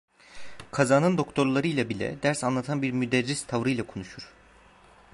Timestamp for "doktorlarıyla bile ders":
1.17-2.43